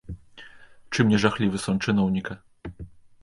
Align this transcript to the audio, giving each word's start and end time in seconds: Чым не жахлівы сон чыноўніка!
Чым 0.95 1.11
не 1.11 1.19
жахлівы 1.25 1.57
сон 1.65 1.75
чыноўніка! 1.85 2.33